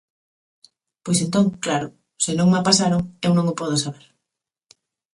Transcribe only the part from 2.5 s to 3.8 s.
ma pasaron, eu non o podo